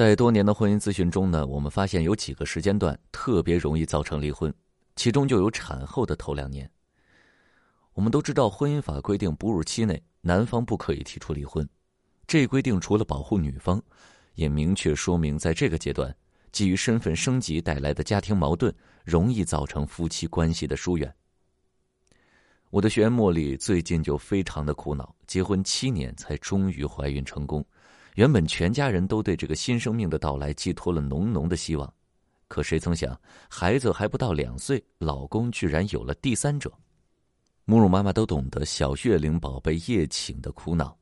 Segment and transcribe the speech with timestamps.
[0.00, 4.50] 在多年的婚姻咨询中呢，我们发现有几个时间段特别容易造成离婚，
[4.96, 6.70] 其中就有产后的头两年。
[7.92, 11.68] 我们都知道，婚姻法规定哺乳期内男方不可以提出离婚，
[12.26, 13.78] 这一规定除了保护女方，
[14.36, 16.16] 也明确说明在这个阶段，
[16.50, 18.74] 基于身份升级带来的家庭矛盾，
[19.04, 21.14] 容易造成夫妻关系的疏远。
[22.70, 27.62] 我的学员茉莉最近就非常的苦恼，结婚七年才终于怀孕成功。
[28.14, 31.92] 原本全家人都对这个新生命的到来寄托了浓浓的希望，
[32.48, 36.72] 可谁曾想，孩子还不到两岁，老公居然有了第三者。
[37.64, 40.96] 母乳妈妈都懂得小月龄宝贝夜寝的苦恼。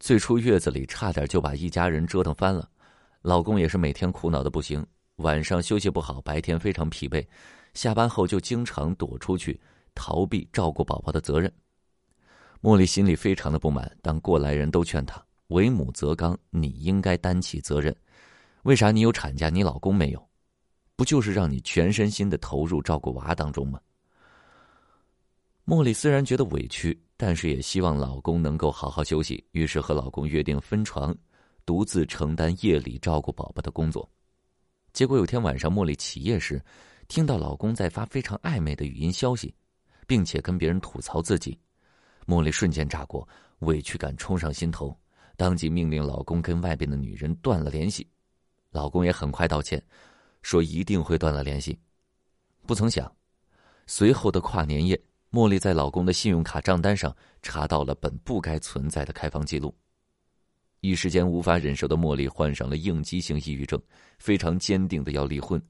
[0.00, 2.68] 最初月子里差点就把一家人折腾翻了，
[3.22, 4.84] 老公也是每天苦恼的不行，
[5.16, 7.26] 晚上休息不好，白天非常疲惫，
[7.74, 9.60] 下班后就经常躲出去
[9.94, 11.52] 逃避照顾宝宝的责任。
[12.62, 15.22] 茉莉心里非常的不满，但过来人都劝她。
[15.48, 17.94] 为母则刚，你应该担起责任。
[18.62, 20.28] 为啥你有产假，你老公没有？
[20.96, 23.80] 不就是让你全身心的投入照顾娃当中吗？
[25.66, 31.14] 茉莉虽然觉得委屈，但是也希望老公能够好好休息，于是和老公约定分床，
[31.66, 34.08] 独自承担夜里照顾宝宝的工作。
[34.92, 36.62] 结果有天晚上，茉莉起夜时，
[37.08, 39.54] 听到老公在发非常暧昧的语音消息，
[40.06, 41.58] 并且跟别人吐槽自己，
[42.26, 43.26] 茉莉瞬间炸锅，
[43.60, 44.96] 委屈感冲上心头。
[45.36, 48.06] 当即命令老公跟外边的女人断了联系，
[48.70, 49.82] 老公也很快道歉，
[50.42, 51.78] 说一定会断了联系。
[52.66, 53.10] 不曾想，
[53.86, 59.74] 随后的跨年夜，茉莉在老公的信用卡账单上查到了本不该存在的开房记录。
[60.80, 63.80] 一时间无法忍受的茉莉患上了应激性抑郁症，
[64.18, 65.60] 非常坚定的要离婚。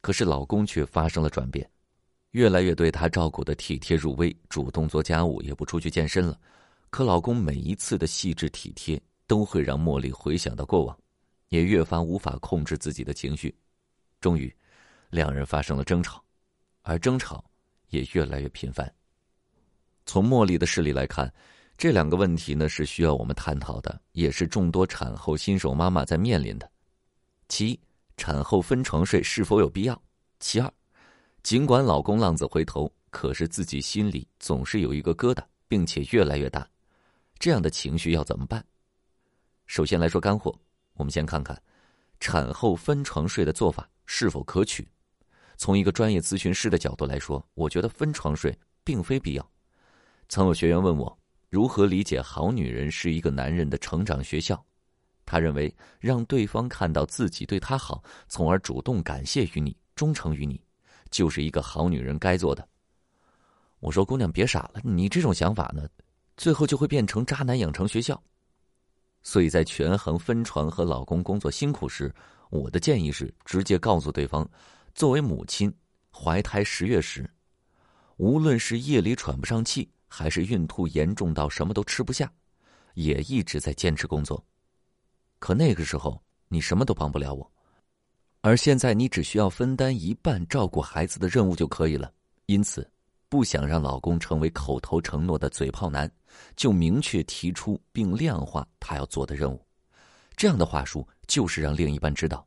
[0.00, 1.68] 可是老公却发生了转变，
[2.30, 6.38] 越来越对她照顾的体贴入微，主动做家务，也不出去健身了。
[6.90, 10.98] 可老公每一次的细致体贴，都会让茉莉回想到过往，
[11.48, 13.54] 也越发无法控制自己的情绪。
[14.20, 14.54] 终于，
[15.10, 16.24] 两人发生了争吵，
[16.82, 17.44] 而争吵
[17.88, 18.90] 也越来越频繁。
[20.06, 21.30] 从茉莉的事例来看，
[21.76, 26.70] 这两个问题呢是需要我们探讨的，也是众多产后新手妈妈在面临的。
[27.48, 27.80] 其一，
[28.16, 30.00] 产后分床睡是否有必要？
[30.40, 30.72] 其二，
[31.42, 36.66] 尽管老公浪子回头，可是自己心里总是有一个疙瘩，并且越来越大。
[37.38, 38.64] 这样的情绪要怎么办？
[39.66, 40.56] 首先来说干货，
[40.94, 41.60] 我们先看看
[42.20, 44.86] 产后分床睡的做法是否可取。
[45.56, 49.50] 从一个专业咨询师的角度来说，我觉得分床睡并非必要。
[50.28, 51.18] 曾有学员问我，
[51.50, 54.64] 如何理解好女人是一个男人的成长学校？
[55.24, 60.60] 他认为让对方看到自己对他好，从而主动感谢于你、忠诚于你，
[61.10, 62.68] 就是一个好女人该做的。
[63.80, 65.88] 我说姑娘别傻了，你这种想法呢？
[66.36, 68.22] 最后就会变成渣男养成学校，
[69.22, 72.14] 所以在权衡分床和老公工作辛苦时，
[72.50, 74.48] 我的建议是直接告诉对方：
[74.94, 75.72] 作为母亲，
[76.12, 77.28] 怀胎十月时，
[78.18, 82.30] 无论是夜里喘不上气，还是孕吐严重到什么都吃不下，
[82.94, 84.44] 也一直在坚持工作。
[85.38, 87.50] 可那个时候你什么都帮不了我，
[88.42, 92.12] 而现在你只需要分担一半照顾孩子的任务就可以了。
[92.44, 92.86] 因此。
[93.28, 96.10] 不想让老公成为口头承诺的嘴炮男，
[96.54, 99.64] 就明确提出并量化他要做的任务。
[100.36, 102.46] 这样的话术就是让另一半知道，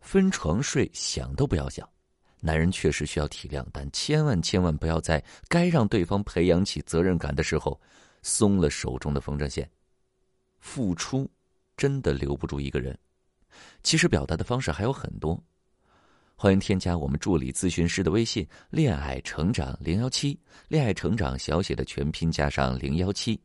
[0.00, 1.88] 分床睡想都不要想。
[2.40, 7.78] 男人确实需要体谅，但千万千万不要在该让对方培养起责任感的时候，
[8.22, 9.68] 松了手中的风筝线。
[10.58, 11.30] 付出
[11.76, 12.98] 真的留不住一个人。
[13.82, 15.38] 其实表达的方式还有很多。
[16.42, 23.38] 欢迎添加我们助理咨询师的微信“恋爱成长零幺七”，恋爱成长小写的全拼加上零幺七，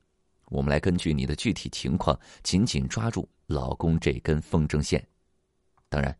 [0.45, 5.05] 我们来根据你的具体情况，紧紧抓住老公这根风筝线。
[5.89, 6.17] 当然，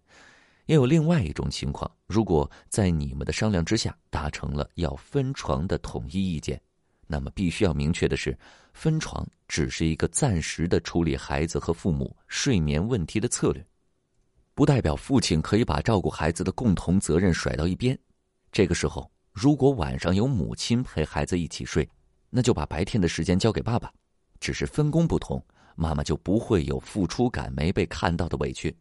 [0.66, 6.62] 也有另外一种情况，如果在你们的商量之下达成了要分床的统一意见，
[7.08, 8.38] 那么必须要明确的是，
[8.74, 13.66] 分床只是一个暂时的处理孩子和父母睡眠问题的策略。
[14.56, 17.98] 不代表父亲可以把照顾孩子的共同责任甩到一边。
[18.54, 21.88] 这个时候，如果晚上有母亲陪孩子一起睡，
[22.30, 23.92] 那就把白天的时间交给爸爸，
[24.40, 28.74] 只是分工不同，妈妈就不会有付出感没被看到的委屈。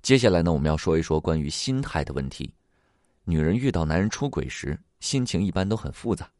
[0.00, 2.50] 接下来呢，我们要说一说关于心态的问题。
[3.24, 6.30] 女人遇到男人出轨时，心情一般都很复杂，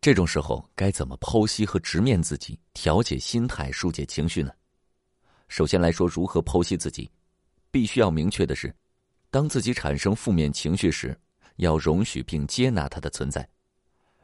[0.00, 4.50] 这种时候该怎么剖析和直面自己，调节心态，疏解情绪呢？
[5.48, 7.10] 首先来说，如何剖析自己。
[7.70, 8.74] 必须要明确的是，
[9.30, 11.18] 当自己产生负面情绪时，
[11.56, 13.48] 要容许并接纳它的存在。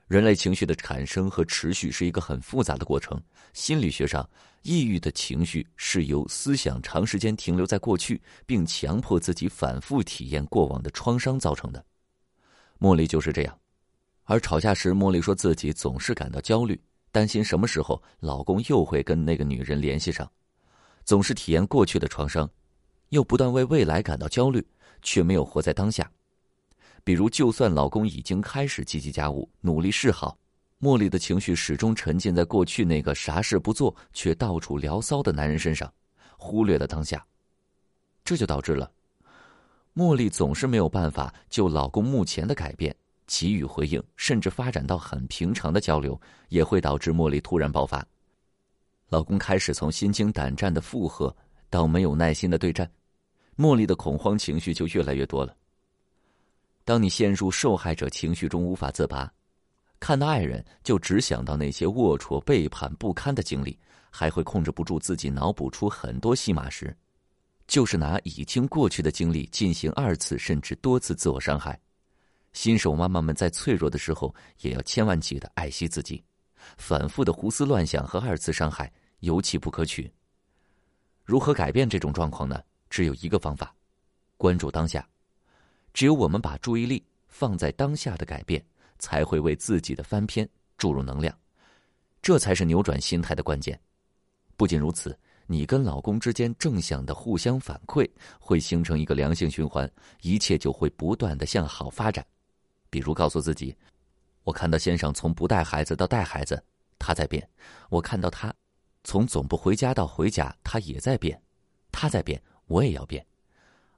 [0.08, 3.18] 人类情绪的产生和持续是一个很复杂的过程。
[3.54, 4.28] 心理学上，
[4.62, 11.82] 抑郁的情绪是由思想长时间停留在过去，并强迫自己反复体验过往的创伤造成的。
[12.78, 13.58] 茉莉就是这样。
[14.24, 16.78] 而吵架时，茉莉说自己总是感到焦虑，
[17.10, 20.30] 担心什么时候老公又会跟那个女人联系上，
[21.04, 22.48] 总是体验过去的创伤，
[23.12, 24.66] 又不断为未来感到焦虑，
[25.02, 26.10] 却没有活在当下。
[27.04, 30.38] 比如，就算老公已经开始积极家务、努力示好，
[30.80, 35.92] 茉莉的情绪始终沉浸在过去那个啥事不做却到处聊骚的男人身上，
[36.38, 37.22] 忽略了当下。
[38.24, 38.90] 这就导致了，
[39.94, 46.18] 茉莉总是没有办法就老公目前的改变给予回应，甚至发展到很平常的交流，
[46.48, 48.02] 也会导致茉莉突然爆发。
[49.10, 51.36] 老公开始从心惊胆战的附和
[51.68, 52.90] 到没有耐心的对战，
[53.56, 55.54] 茉莉的恐慌情绪就越来越多了。
[56.84, 59.32] 当你陷入受害者情绪中无法自拔，
[60.00, 63.78] 看到爱人就只想到那些龌龊、背叛、不堪的经历，
[64.10, 66.96] 还会控制不住自己脑补出很多戏码时，
[67.68, 71.78] 就是拿已经过去的经历进行二次甚至多次自我伤害。
[72.52, 76.22] 新手妈妈们在脆弱的时候也要千万记得爱惜自己，
[76.76, 80.12] 反复的胡思乱想和二次伤害尤其不可取。
[81.24, 82.60] 如何改变这种状况呢？
[82.92, 83.74] 只有一个方法：
[84.36, 85.08] 关注当下。
[85.94, 88.62] 只有我们把注意力放在当下的改变，
[88.98, 90.46] 才会为自己的翻篇
[90.76, 91.34] 注入能量，
[92.20, 93.80] 这才是扭转心态的关键。
[94.58, 98.06] 不仅如此，你跟老公之间正向的互相反馈，
[98.38, 99.90] 会形成一个良性循环，
[100.20, 102.22] 一切就会不断的向好发展。
[102.90, 103.74] 比如告诉自己
[104.44, 106.62] ：“我看到先生从不带孩子到带孩子，
[106.98, 107.42] 他在变；
[107.88, 108.54] 我看到他
[109.02, 111.40] 从总不回家到回家，他也在变，
[111.90, 112.38] 他在变，
[112.72, 113.24] 我也要变。”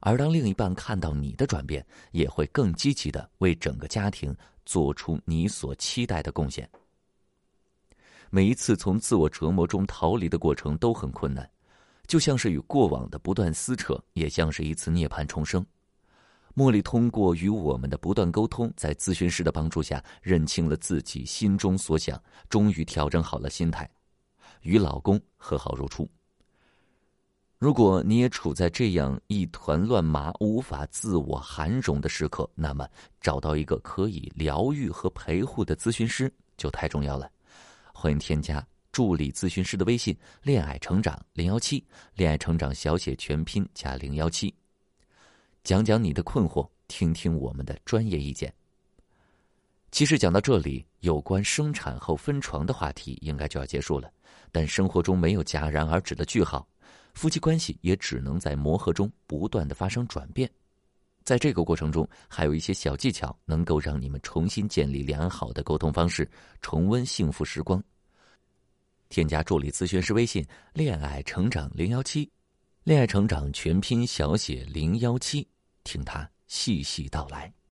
[0.07, 4.37] 而当另一半看到你的转变，也会更积极的为整个家庭
[4.67, 6.69] 做出你所期待的贡献。
[8.29, 11.49] 每一次从自我折磨中逃离的过程都很困难，
[12.07, 15.65] 就像是与过往的不断撕扯，也像是一次涅槃重生。
[16.55, 23.89] 茉莉通过与我们的不断沟通，在咨询师的帮助下，认清了自己心中所想，终于调整好了心态，
[24.61, 26.07] 与老公和好如初。
[27.59, 32.87] 如果你也处在这样一团乱麻、无法自我涵容的时刻，那么
[33.21, 37.31] 找到一个可以疗愈和陪护的咨询师就太重要了。
[37.95, 41.83] 欢迎添加助理咨询师的微信“恋爱成长零幺七”，
[42.17, 44.53] 恋爱成长小写全拼加零幺七，
[45.63, 48.53] 讲讲你的困惑，听听我们的专业意见。
[49.91, 54.11] 其实讲到这里，有关生产后分床的话题应该就要结束了，
[54.51, 56.67] 但生活中没有戛然而止的句号。
[57.15, 60.51] 夫妻关系也只能在磨合中不断的发生转变，
[61.25, 66.29] 在这个过程中，还有一些小技巧能够让你们重新建立良好的沟通方式，
[66.61, 67.83] 重温幸福时光。
[69.09, 70.45] 添加助理咨询师微信
[70.75, 72.29] “恋爱成长零幺七”，
[72.83, 75.47] 恋爱成长全拼小写零幺七，
[75.85, 77.53] 听他细细道来。